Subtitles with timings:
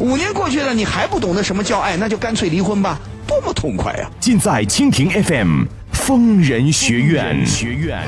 [0.00, 2.98] 五年过去了，你还不懂得什么叫爱，那就干脆离婚吧，
[3.28, 7.46] 多么痛快呀、尽在蜻蜓 FM 疯人学院。
[7.46, 8.04] 学院。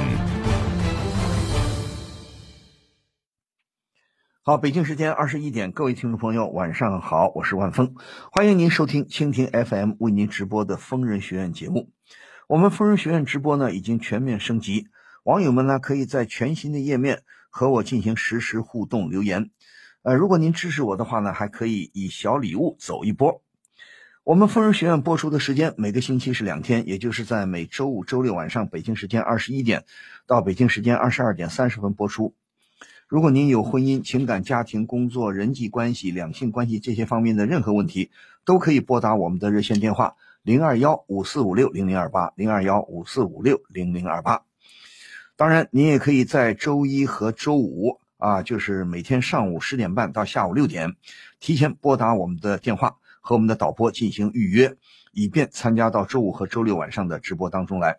[4.43, 7.95] 好，北京时间二十一点，各位听众朋友，晚上好，我是万峰，
[8.33, 11.91] 欢迎您收听蜻蜓 FM 为您直播的疯人学院节目。
[12.49, 14.89] 我们疯人学院直播呢已经全面升级，
[15.23, 19.51] 网友们呢可以在全新的页面和我进行实时互动留言。
[20.07, 23.43] 呃，如果您支持我的话呢，还可以以小礼物走一波。
[24.23, 29.85] 我们疯人学院播出的时间每个星期是两天，也就是在每周五、周六晚上北京时间二十一点
[30.25, 32.35] 到北京时间二十二点三十分播出。
[33.09, 38.13] 如果您有婚姻、情感、家庭、工作、人际关系、两性关系这些方面的任何问题，
[38.45, 44.45] 都可以拨打我们的热线电话零二幺五四五六零零二八零二幺五四五六零零二八。
[45.35, 50.97] 当然，您也可以在周一和周五啊，就是每天上午十点半到下午六点，
[51.41, 54.77] 提前拨打我们的电话和我们的导播进行预约，
[55.13, 57.99] 以便参加到周五和周六晚上的直播当中来。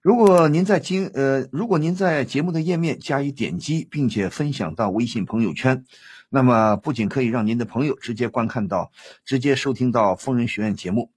[0.00, 5.84] 如果您在今呃，如果您在节目的页面加以点击，并且分享到微信朋友圈，
[6.30, 8.92] 那么不仅可以让您的朋友直接观看到、
[9.24, 11.10] 直接收听到疯人学院节目，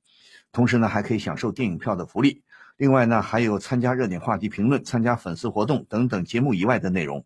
[0.51, 2.41] 同时呢，还可以享受电影票的福利。
[2.77, 7.23] 另外呢，还有参加热点话题评论、参加粉丝活动等等节目以外的内容。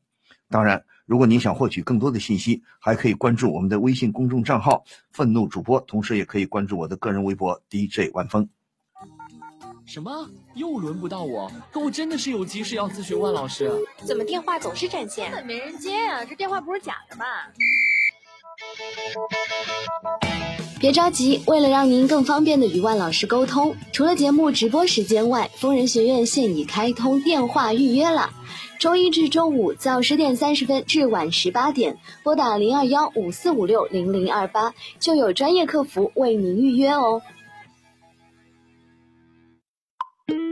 [0.50, 8.48] 当然，如果您想获取更多的信息，还可以关注我们的微信公众账号“愤怒主播”，同时也可以关注我的个人微博 DJ 万峰。
[9.86, 10.30] 什么？
[10.56, 11.52] 又轮不到我？
[11.72, 13.72] 可我真的是有急事要咨询万老师。
[14.06, 15.30] 怎么电话总是占线？
[15.32, 17.26] 根本没人接呀、这电话不是假的吧？
[20.86, 28.30] 别着急，为了让您更方便的与万老师沟通，除了节目直播时间外，疯人学院现已开通电话预约了。
[28.78, 37.24] 周一至周五早十点三十分至晚十八点，拨打零二幺五四五六零零二八，就有专业客服为您预约哦。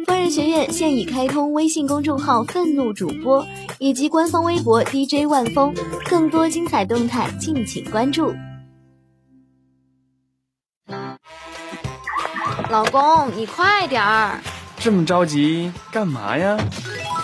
[0.08, 3.46] 疯人学院现已开通微信公众号“愤怒主播”
[3.78, 5.76] 以及官方微博 DJ 万峰，
[6.10, 8.34] 更多精彩动态敬请关注。
[12.74, 14.42] 老公，你快点儿！
[14.80, 16.58] 这么着急干嘛呀？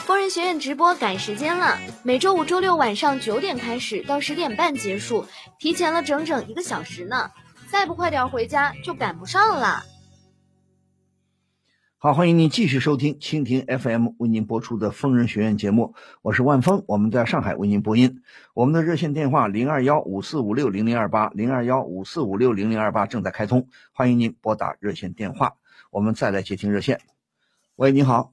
[0.06, 5.26] 疯人学院直播赶时间了，每周五、周六晚上九点开始到十点半结束，
[5.58, 7.32] 提前了整整一个小时呢。
[7.68, 9.82] 再不快点回家就赶不上了。
[12.02, 18.24] 好，欢迎您继续收听蜻蜓 FM 为您播出的疯人学院节目，我是万峰，我们在上海为您播音。
[18.54, 25.56] 我们的热线电话零二幺五四五六零零二八零二幺五四五六零零二八正在开通，欢迎您拨打热线电话。
[25.92, 27.02] 我们再来接听热线。
[27.76, 28.32] 喂，你好，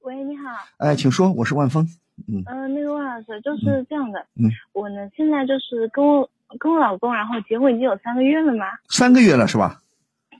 [0.00, 0.44] 喂，你好，
[0.78, 1.86] 哎，请说，我是万峰。
[2.26, 6.26] 嗯嗯、那个万老师就是这样的，嗯，我呢现在就是跟我
[6.58, 9.82] 跟我老公，然后结婚已经有三个月了嘛，三个月了是吧？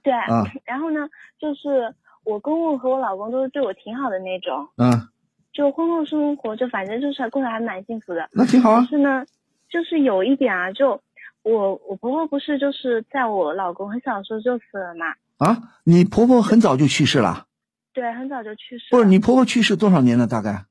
[0.03, 1.07] 对，啊然后呢，
[1.39, 5.09] 就是我公公和我老公都是对我挺好的那种，嗯，
[5.53, 8.87] 就婚后生活就反正就是过得还蛮幸福的，那挺好啊但。
[8.89, 9.25] 是呢，
[9.69, 11.01] 就是有一点啊，就
[11.43, 15.07] 我我婆婆不是就是在我老公很小的时候就死了嘛，
[15.39, 17.47] 啊，你婆婆很早就去世了？
[17.93, 20.27] 对，很早就去世了，不是，你婆婆去世多少年了？
[20.27, 20.65] 大概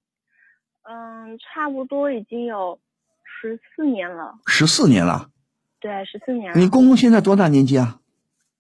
[0.84, 2.80] 嗯，差不多已经有
[3.24, 5.30] 十四年了，十四年了。
[5.80, 6.60] 对，十四年了。
[6.60, 8.00] 你公公现在多大年纪啊？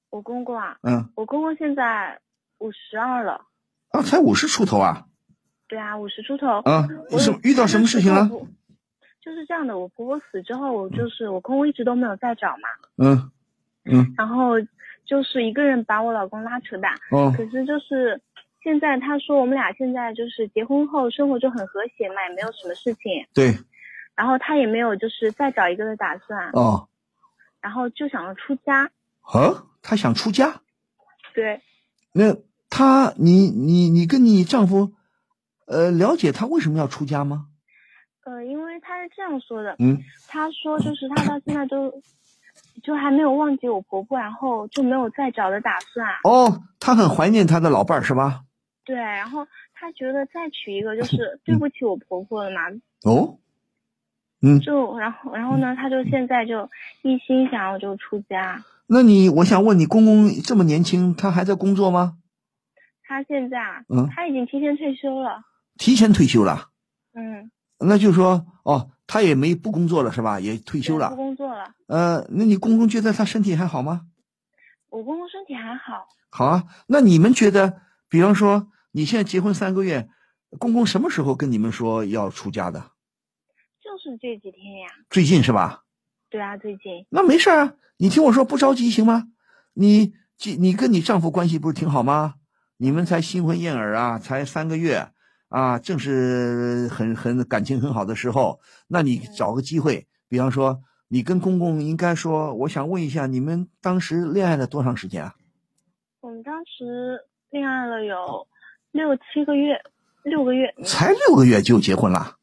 [0.09, 2.19] 我公公啊，嗯，我公公现在
[2.59, 3.45] 五十二了。
[3.89, 5.05] 啊，才五十出头啊。
[5.67, 6.59] 对啊，五十出头。
[6.61, 8.29] 啊，我什么遇到什么事情了？
[9.21, 13.31] 就是这样的，我婆婆死之后，我就是我公公一直都没有再找嘛，嗯
[13.85, 14.59] 嗯然后
[15.05, 16.95] 就是一个人把我老公拉扯大。
[17.11, 18.21] 哦可是就是
[18.61, 23.57] 现在他说我们俩现在就是结婚后生活就很和谐嘛，也没有什么事情，对
[24.15, 26.87] 然后他也没有就是再找一个的打算，哦
[27.61, 28.91] 然后就想要出家。
[29.21, 30.61] 啊，他想出家。
[31.33, 31.61] 对，
[32.13, 32.37] 那
[32.69, 34.93] 她，你你你跟你丈夫，
[35.67, 37.47] 呃，了解他为什么要出家吗？
[38.25, 41.91] 呃，因为他是这样说的，嗯他说就是他到现在都
[42.81, 46.07] 就还没有忘记我婆婆，然后就没有再找的打算。
[46.23, 48.43] 哦，他很怀念他的老伴儿是吧？
[48.85, 52.61] 对，然后他觉得再娶一个就是对不起我婆婆了嘛，
[53.03, 53.39] 哦，
[54.41, 56.69] 嗯，就然后然后呢，他就现在就
[57.01, 58.63] 一心想要就出家。
[58.87, 62.17] 那你我想问你，公公这么年轻，他还在工作吗？
[63.03, 65.41] 他现在啊，嗯他已经提前退休了。
[65.77, 66.69] 提前退休了，
[67.13, 67.49] 嗯，
[67.79, 70.39] 那就是说，哦，他也没不工作了是吧？
[70.39, 71.15] 也退休了不。
[71.15, 71.73] 工作了。
[71.87, 74.01] 呃，那你公公觉得他身体还好吗？
[74.89, 80.07] 我公公身体还好，好啊，那你们觉得，比方说你现在结婚三个月，
[80.59, 82.91] 公公什么时候跟你们说要出家的？
[83.81, 84.87] 就是这几天呀。
[85.09, 85.82] 最近是吧？
[86.33, 87.05] 对啊，最近。
[87.11, 89.27] 那没事儿啊，你听我说，不着急行吗？
[89.75, 90.13] 你
[90.43, 92.33] 你你跟你丈夫关系不是挺好吗？
[92.77, 95.09] 你们才新婚燕尔啊，才三个月
[95.49, 98.59] 啊，正是很很感情很好的时候。
[98.87, 105.35] 那你找个机会，比方说，你跟公公应该说，我想问一下，你们当时恋爱了多长时间啊？
[106.21, 107.21] 我们当时
[107.51, 108.47] 恋爱了有
[108.91, 109.79] 六七个月，
[110.23, 110.73] 六个月。
[110.83, 112.37] 才六个月就结婚了？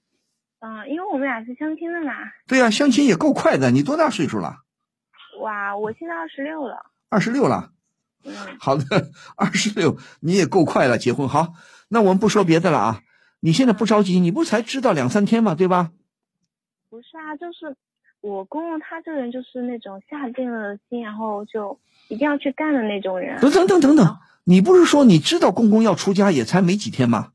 [0.61, 2.13] 嗯，因为我们俩是相亲的嘛。
[2.47, 3.71] 对呀、相亲也够快的。
[3.71, 4.59] 你多大岁数了？
[5.41, 6.87] 哇，我现在二十六了。
[7.09, 7.71] 二十六了。
[8.25, 8.85] 嗯， 好的，
[9.37, 11.55] 二十六，你也够快了，结婚好。
[11.89, 13.01] 那我们不说别的了啊，
[13.41, 15.55] 你现在不着急，你不才知道两三天嘛？
[15.55, 15.93] 对吧？
[16.91, 17.75] 不是啊，就是
[18.21, 23.41] 我公公他这个人就是那种下定了心，然后就一定要去干的那种人。
[23.41, 27.33] 等等等等等，你不是说你知道公公要出家也才没几天吗？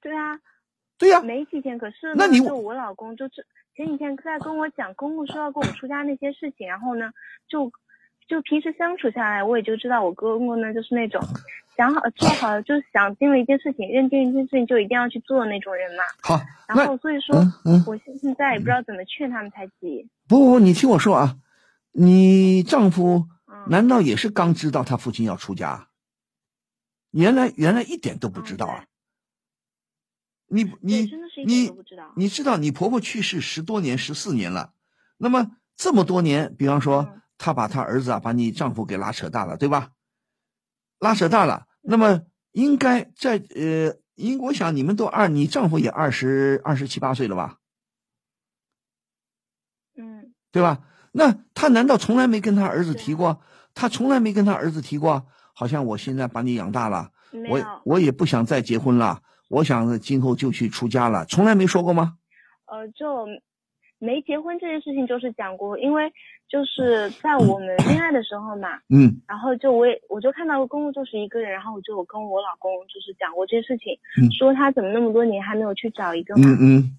[0.00, 0.38] 对啊，
[1.00, 3.44] 对呀、没几天，可是呢那你就我老公就是
[3.74, 7.10] 前几天在跟我讲公公说要跟我出家那些事情，然后呢，
[7.48, 7.72] 就
[8.28, 11.20] 就平时相处下来，我也就知道我公公呢就是那种
[11.74, 16.02] 想好做好了，就是想定了一件事情，认定一件事情就一定要去做的那种人嘛。
[16.22, 16.38] 好，
[16.68, 20.06] 然后所以说，嗯嗯我现在也不知道怎么劝他们才急。
[20.28, 21.36] 不不不，你听我说啊，
[21.92, 25.88] 你丈夫嗯，难道也是刚知道他父亲要出家？
[27.12, 28.84] 原来原来一点都不知道啊！
[30.50, 31.10] 你你
[31.46, 31.72] 你。
[32.16, 34.74] 你知道你婆婆去世十多年、十四年了，
[35.16, 39.92] 那么这么多年，比方说嗯她把她儿子啊，把你丈夫给拉扯大了，对吧？
[40.98, 47.56] 拉扯大了，那么应该在呃，因我想你们都二，你丈夫也二十二十七八岁了吧，
[49.96, 50.82] 嗯，对吧？
[51.12, 53.40] 那他难道从来没跟他儿子提过？
[53.72, 57.12] 他从来没跟他儿子提过，好像我现在把你养大了，
[57.48, 57.82] 我。
[57.84, 62.14] 我也不想再结婚了，我想今后就去出家了，从来没说过吗？
[62.66, 63.26] 呃，就
[63.98, 66.10] 没结婚这件事情就是讲过，因为
[66.48, 76.96] 就是在我们恋爱的时候嘛，嗯然后就我也我就看到公公就是一个人，然后我就跟我老公就是讲过这些事情，嗯说他怎么那么多年还没有去找一个嘛，嗯嗯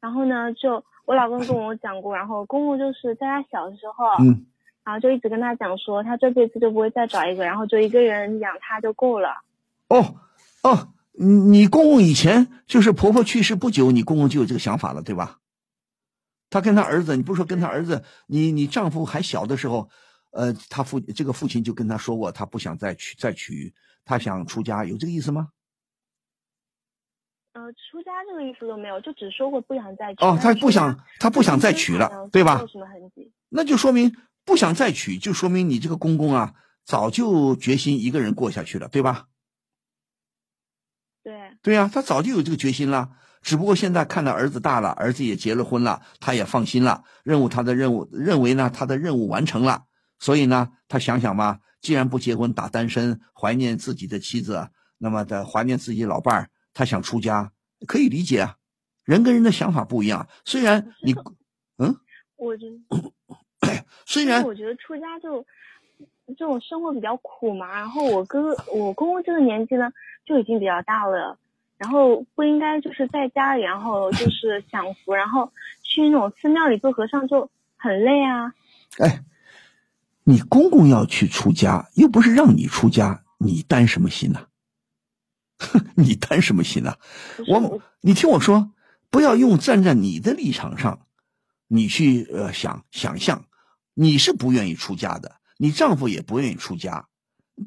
[0.00, 4.46] 然后呢，就我老公跟我讲过，然后公公就是在他小的时候，嗯，
[4.82, 9.42] 然后就一直跟他讲说，他这辈子就不会再找一个，然后就一个人养他就够了。
[9.88, 9.98] 哦
[10.62, 10.88] 哦，
[11.22, 15.36] 你你公公以前就是婆婆去世不久，你公公就有这个想法了，对吧？
[16.48, 19.90] 他跟他儿子，你不是说跟他儿子，你你丈夫还小的时候，
[20.30, 23.74] 呃，他父这个父亲就跟他说过，他不想再娶再娶，
[24.06, 25.48] 他想出家，有这个意思吗？
[27.52, 30.24] 呃，出家这个意思都没有，就只说过不想再娶。
[30.24, 32.64] 哦，他不想，他不想再娶了，对吧？
[32.72, 33.30] 什么痕迹。
[33.50, 39.26] 那就说明不想再娶，就说明你这个公公啊，早就决心一个人过下去了，对吧？
[41.22, 41.32] 对，
[41.62, 43.10] 对呀、他早就有这个决心了，
[43.42, 49.84] 只不过现在看到儿子大了，儿子也结了婚了，他也放心了，任务他的任务认为呢，他的任务完成了，
[50.18, 57.52] 所以呢，他想想吧，既然不结婚打单身，怀念自己的妻子，那么的怀念自己老伴儿，他想出家，
[57.86, 58.56] 可以理解啊。
[59.04, 61.14] 人跟人的想法不一样，虽然你，
[61.78, 61.96] 嗯
[62.36, 65.44] 我觉得 虽然我觉得出家就
[66.36, 69.90] 这种生活比较苦嘛，然后我哥我公公这个年纪呢
[70.24, 71.38] 就已经比较大了，
[71.76, 78.52] 然后不应该就是在家里，然后就是 享福，然后去那种寺庙里做和尚就很累啊。
[78.98, 79.24] 哎，
[80.24, 84.46] 你公公要去出家，又不是让你出家，你担什么心呢、
[85.96, 86.94] 你担什么心呢、
[87.48, 88.72] 我你听我说，
[89.10, 91.06] 不要用站在你的立场上，
[91.68, 93.44] 你去呃想想象，
[93.94, 97.06] 你是不愿意出家的，你丈夫也不愿意出家，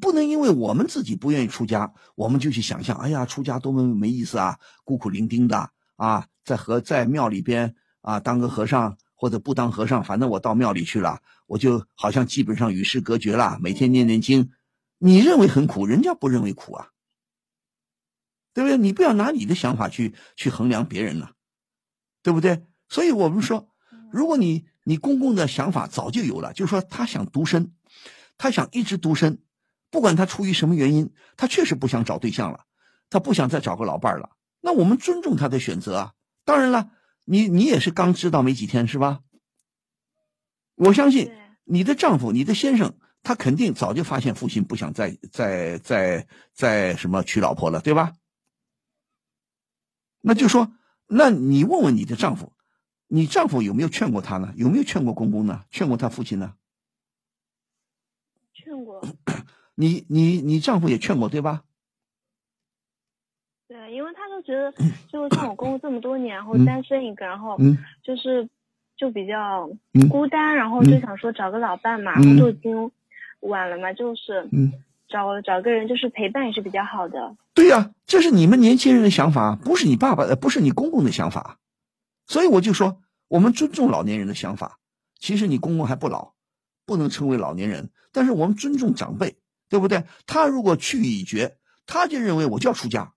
[0.00, 14.50] 不能因为我们自己不愿意出家，我们就去想象，哎呀，出家多么没意思啊，孤苦伶仃的啊，在和在庙里边啊当个和尚或者不当和尚，反正我到庙里去了，我就好像基本上与世隔绝了，每天念念经，
[14.98, 16.88] 你认为很苦，人家不认为苦啊。
[18.52, 18.78] 对不对？
[18.78, 21.32] 你不要拿你的想法去去衡量别人了，
[22.22, 22.64] 对不对？
[22.88, 23.68] 所以我们说，
[24.12, 27.72] 如果你你公公的想法早就有了，就是说他想独身，
[28.36, 29.42] 他想一直独身，
[29.90, 32.64] 不管他出于什么原因，他确实不想找对象了。
[33.10, 36.14] 他不想再找个老伴儿了，那我们尊重他的选择啊。
[36.44, 36.90] 当然了，
[37.24, 39.20] 你你也是刚知道没几天是吧？
[40.74, 41.30] 我相信
[41.62, 48.14] 你的丈夫、你的先生，他肯定早就发现父亲不想再再再再什么娶老婆了，对吧？
[50.22, 50.72] 那就说，
[51.06, 52.52] 那你问问你的丈夫，
[53.06, 54.52] 你丈夫有没有劝过他呢？
[54.56, 55.62] 有没有劝过公公呢？
[55.70, 56.54] 劝过他父亲呢？
[58.54, 59.02] 劝过，
[59.74, 61.62] 你你你丈夫也劝过对吧？
[63.66, 64.72] 对，因为他就觉得，
[65.10, 68.48] 就像我公公这么多年，然后嗯单身一个，然后嗯就是
[68.96, 72.90] 就比较嗯孤单，然后就想说找个老伴嘛，嗯然后就已经
[73.40, 74.72] 晚了嘛，就是嗯，
[75.08, 77.36] 找找个人就是陪伴也是比较好的。
[77.54, 81.58] 对呀、这是你们年轻人的想法，不是你爸爸，呃不是你公公的想法。
[82.26, 84.78] 所以我就说，我们尊重老年人的想法。
[85.18, 86.32] 其实你公公还不老，
[86.86, 89.38] 不能称为老年人，但是我们尊重长辈，
[89.68, 90.04] 对不对？
[90.26, 93.14] 他如果去已决，他就认为我就要出家，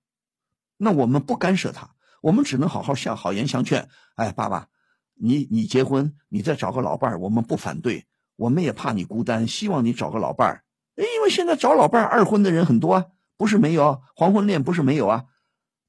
[0.77, 3.87] 那我们不干涉他，我们只能好好相好言相劝。
[4.15, 4.67] 哎，爸爸，
[5.15, 8.05] 你你结婚，你再找个老伴儿，我们不反对，
[8.35, 10.63] 我们也怕你孤单，希望你找个老伴儿。
[10.95, 13.05] 哎因为现在找老伴儿二婚的人很多啊，
[13.37, 15.25] 不是没有，黄昏恋不是没有啊。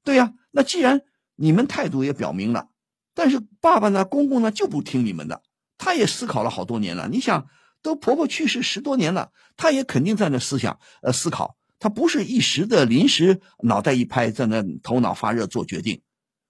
[0.03, 1.01] 对呀、那既然
[1.35, 2.69] 你们态度也表明了，
[3.15, 5.41] 但是爸爸呢，公公呢就不听你们的，
[5.77, 7.07] 他也思考了好多年了。
[7.07, 7.47] 你想，
[7.81, 16.01] 都婆婆去世十多年了，她也肯定在那思想呃思考，她不是一时的临时脑袋一拍在那头脑发热做决定，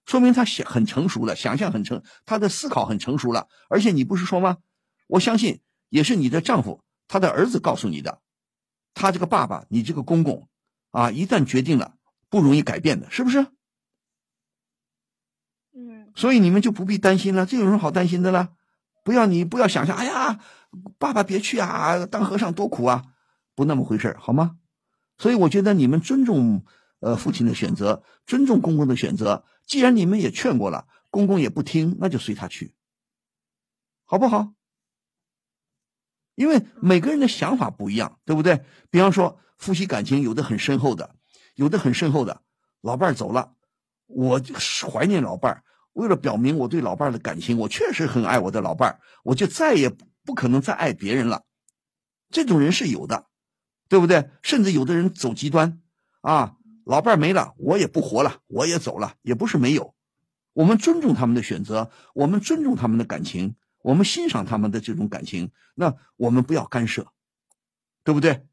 [0.06, 3.48] 说明她想很成熟了，想象很成，她的思考很成熟了。
[3.68, 4.58] 而且你不是说吗？
[5.06, 8.20] 我相信也是你的丈夫，他的儿子告诉你的，
[8.94, 10.48] 他这个爸爸，你这个公公
[10.92, 11.94] 啊，一旦决定了，
[12.28, 13.46] 不容易改变的，是不是？
[15.74, 18.50] 嗯，所以你们就不必担心了，这有什么好担心的了？
[19.02, 20.40] 不要你不要想象，哎呀，
[20.98, 23.04] 爸爸别去啊，当和尚多苦啊，
[23.54, 24.56] 不那么回事好吗？
[25.18, 26.64] 所以我觉得你们尊重
[27.00, 29.44] 呃父亲的选择，尊重公公的选择。
[29.66, 32.74] 既然你们也劝过了，公公也不听，那就随他去，
[34.04, 34.52] 好不好？
[36.34, 38.64] 因为每个人的想法不一样，对不对？
[38.90, 41.14] 比方说夫妻感情有的很深厚的，
[41.54, 42.42] 有的很深厚的，
[42.80, 43.54] 老伴儿走了，
[44.06, 44.40] 我
[44.90, 45.64] 怀念老伴儿。
[45.92, 49.90] 为了表明我对老伴的感情，我确实很爱我的老伴，我就再也
[50.24, 51.44] 不可能再爱别人了。
[52.30, 53.26] 这种人是有的，
[53.88, 54.30] 对不对？
[54.42, 55.80] 甚至有的人走极端，
[56.20, 59.94] 啊，老伴没了，我也不活了，我也走了，也不是没有。
[60.52, 67.12] 我们尊重他们的选择，我们尊重他们的感情，我们欣赏他们的这种感情，那我们不要干涉，
[68.04, 68.46] 对不对？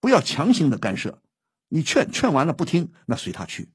[0.00, 1.20] 不要强行的干涉，
[1.68, 3.72] 你劝劝完了不听，那随他去。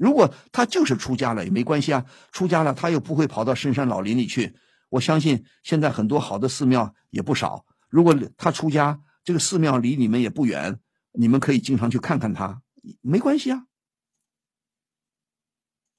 [0.00, 4.56] 如果他就是出家了也没关系啊，出家了他又不会跑到深山老林里去。
[4.88, 7.66] 我相信现在很多好的寺庙也不少。
[7.90, 10.80] 如果他出家，这个寺庙离你们也不远，
[11.12, 12.62] 你们可以经常去看看他，
[13.02, 13.66] 没关系啊。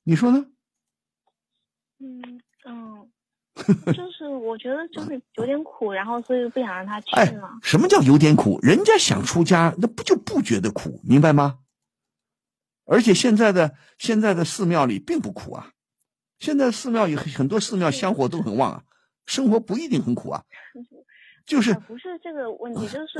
[0.03, 0.47] 你说呢？
[1.99, 3.07] 嗯嗯，
[3.93, 7.31] 就是我觉得就是有点苦， 然后所以不想让他去哎。，
[7.61, 8.59] 什么叫有点苦？
[8.63, 11.59] 人家想出家，那不就不觉得苦，明白吗？
[12.91, 15.71] 而且现在的现在的寺庙里并不苦啊，
[16.39, 18.83] 现在寺庙有很多寺庙香火都很旺啊，
[19.25, 20.43] 生活不一定很苦啊，
[21.45, 23.19] 就是呃不是这个问题， 就是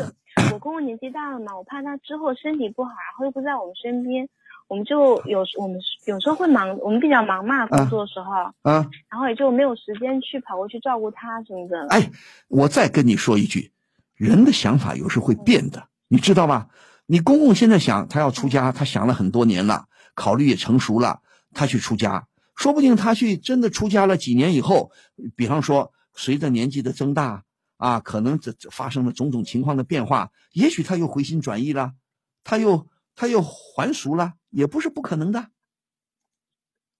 [0.52, 4.28] 我公公年纪大了嘛，我怕他之后身体不好，然后又不在我们身边，
[4.68, 11.88] 我们就有时我们有时候会忙，我们比较忙嘛，工作的时候，啊，然后也就没有时间去跑过去照顾他什么的。
[11.88, 12.12] 哎，
[12.50, 13.72] 我再跟你说一句，
[14.16, 16.68] 人的想法有时候会变的，你知道吧？
[17.12, 21.20] 你公公现在想他要出家，他想了很多年了，考虑也成熟了，
[21.54, 22.26] 他去出家，
[22.56, 24.94] 说不定他去真的出家了几年以后，
[25.36, 27.44] 比方说随着年纪的增大
[27.76, 31.92] 啊，可能这这发生了种种情况的变化，也许他又回心转意了，
[32.46, 35.50] 他又他又还俗了，也不是不可能的。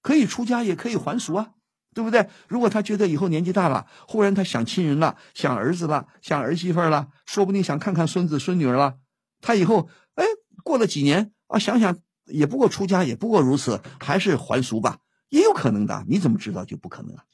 [0.02, 1.52] 可以出家，也可以还俗啊。
[1.94, 2.30] 对不对？
[2.48, 8.98] 如果他觉得以后年纪大了，忽然他想亲人了，想儿子了，想儿媳妇了，说不定想看看孙子孙女了，
[9.42, 10.26] 他以后哎
[10.64, 16.06] 过了几年啊，想想也不过出家，也不过如此，还是还俗吧，也有可能的。
[16.08, 17.26] 你怎么知道就不可能啊？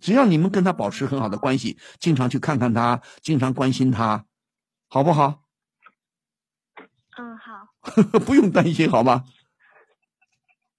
[0.00, 4.26] 只要你们跟他保持很好的关系，经常去看看他，经常关心他，
[4.88, 5.42] 好不好？
[7.16, 7.68] 嗯，好，
[8.26, 9.24] 不用担心，好吗？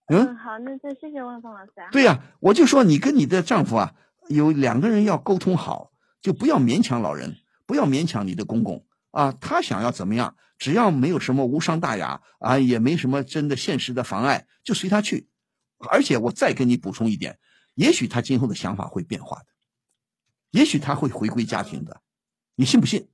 [0.08, 1.90] 嗯嗯，好，那就谢谢万峰老师啊。
[1.92, 3.96] 对呀、我就说你跟你的丈夫啊，
[4.30, 8.86] 有两个人要沟通好，就不要勉强老人，不要勉强你的公公
[9.16, 9.32] 啊。
[9.40, 15.28] 他想要怎么样，只要没有什么无伤大雅啊，也没什么真的现实的妨碍，就随他去。
[15.90, 17.38] 而且我再跟你补充一点，
[17.76, 19.46] 也许他今后的想法会变化的，
[20.52, 22.02] 也许他会回归家庭的，
[22.56, 23.08] 你信不信？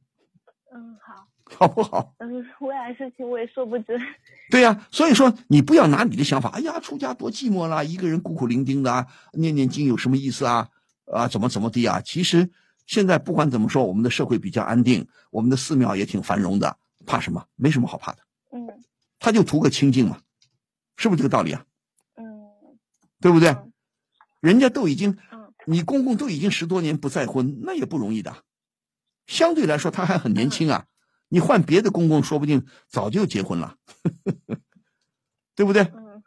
[0.73, 1.27] 嗯，好，
[1.57, 2.13] 好不好？
[2.19, 3.99] 嗯，未来事情我也说不准。
[4.51, 10.69] 对呀、所以说你不要拿你的想法，哎呀，出家多寂寞啦，一个人孤苦伶仃的啊，念念经有什么意思啊？
[11.11, 11.99] 啊，怎么怎么地啊？
[12.01, 12.49] 其实
[12.85, 17.45] 现在不管怎么说，我们的社会比较安定，我们的寺庙也挺繁荣的，怕什么？
[17.55, 18.19] 没什么好怕的，
[18.51, 18.67] 嗯
[19.19, 20.19] 他就图个清净嘛，
[20.97, 21.65] 是不是这个道理啊？
[22.17, 22.23] 嗯
[23.19, 23.49] 对不对？
[23.49, 23.71] 嗯
[24.41, 28.43] 人家都已经，嗯你公公都已经十多年不再婚，那也不容易的。
[29.27, 30.87] 相对来说，他还很年轻啊。
[31.29, 33.77] 你换别的公公，说不定早就结婚了，
[35.55, 35.83] 对不对？
[35.83, 36.23] 嗯，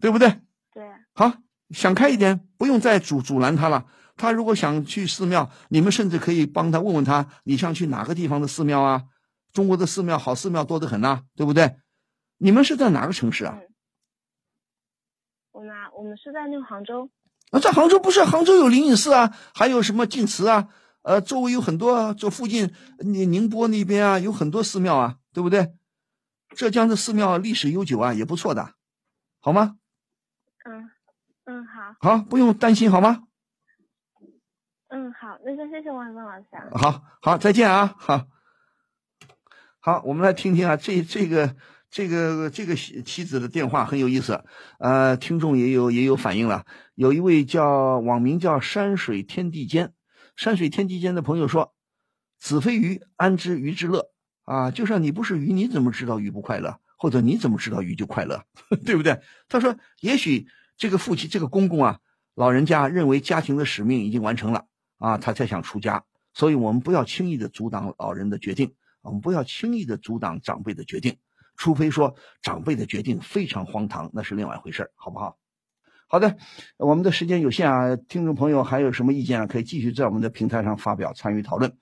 [0.00, 0.40] 对不对？
[0.72, 1.34] 对，好，
[1.70, 3.86] 想开一点，不用再阻阻拦他了。
[4.20, 9.04] 他如果想去寺庙，你们甚至可以帮他问问他，你想去哪个地方的寺庙啊？
[9.52, 11.76] 中国的寺庙好寺庙多得很呐、对不对？
[12.36, 13.56] 你们是在哪个城市啊？
[13.58, 13.66] 嗯
[15.52, 17.10] 我们啊，我们是在那个杭州。
[17.50, 20.68] 啊，在杭州不是杭州有灵隐寺啊，还有什么净慈啊，
[21.02, 25.74] 呃，周围有很多啊，这附近宁宁波那边啊，有很多寺庙啊，对不对？
[26.54, 28.74] 浙江的寺庙历史悠久啊，也不错的，
[29.40, 29.76] 好吗？
[30.64, 30.90] 嗯
[31.44, 33.24] 嗯，好，好，不用担心，好吗？
[34.92, 36.66] 嗯好，那就谢谢万峰老师啊。
[36.72, 37.94] 好好，再见啊！
[37.96, 38.26] 好，
[39.78, 41.54] 好，我们来听听啊，这这个
[41.90, 44.44] 这个这个妻妻子的电话很有意思，
[44.80, 46.66] 呃，听众也有也有反应了。
[46.96, 49.92] 有一位叫网名叫山水天地间，
[50.34, 51.72] 山水天地间的朋友说
[52.40, 54.10] ：“子非鱼，安知鱼之乐？
[54.42, 56.80] 啊，就算你不是鱼，你怎么知道鱼不快乐？
[56.96, 58.42] 或者你怎么知道鱼就快乐？
[58.84, 62.00] 对不对？”他说：“也许这个父亲，这个公公啊，
[62.34, 64.66] 老人家认为家庭的使命已经完成了。”
[65.00, 66.04] 啊，他才想出家，
[66.34, 71.16] 所以我们不要轻易的阻挡老人的决定，我们不要轻易的阻挡长辈的决定，
[71.56, 75.38] 除非说长辈的决定非常荒唐，那是另外一回事好不好？
[76.06, 76.36] 好的，
[76.76, 81.76] 我们的时间有限啊，听众朋友还有什么意见啊，可以继续在我们的平台上发表参与讨论。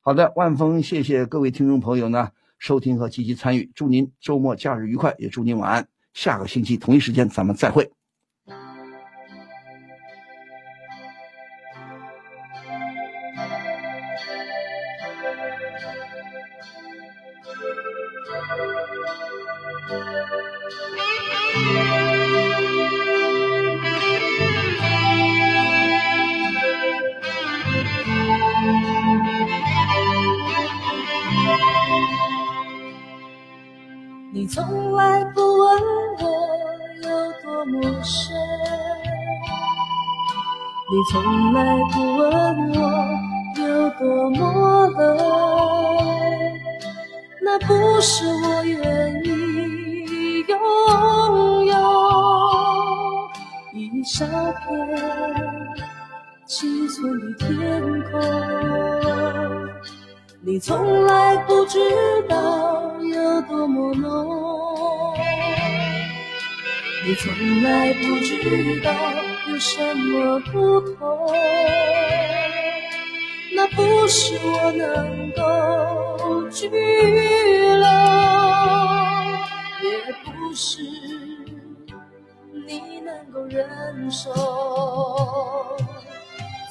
[0.00, 5.88] 好的，万峰，谢谢各位听众朋友呢收听和积极参与，祝您周末假日愉快，也祝您晚安。
[6.12, 7.97] 下个星期同一时间咱们再会。
[18.28, 18.34] 你
[34.46, 35.82] 从来不问
[36.20, 36.24] 我
[37.02, 37.08] 有
[37.42, 38.36] 多么深，
[40.90, 41.58] 你从来
[41.92, 42.28] 不问
[42.76, 42.78] 我
[43.56, 45.37] 有多么冷，
[47.68, 51.74] 不是我愿意拥有
[53.74, 54.66] 一小片
[56.46, 57.46] 七寸的天
[58.10, 58.18] 空。
[60.40, 61.78] 你从来不知
[62.26, 65.14] 道有多么浓，
[67.04, 67.30] 你从
[67.64, 68.90] 来不知道
[69.50, 71.36] 有什么不同。
[73.54, 75.42] 那不是我能够
[76.50, 77.86] 拘留，
[79.82, 79.88] 也
[80.24, 80.82] 不是
[82.66, 84.32] 你能够忍受。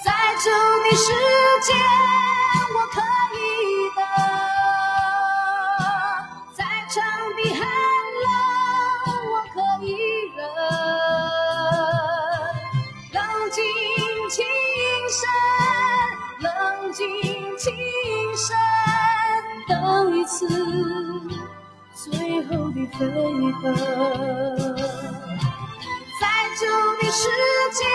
[0.04, 0.12] 在
[0.44, 0.50] 这
[0.84, 1.12] 的世
[1.64, 1.74] 界，
[23.00, 23.08] 飞
[23.62, 23.76] 奔。
[26.20, 26.28] 在
[26.60, 26.68] 旧
[27.02, 27.30] 的世
[27.74, 27.86] 界，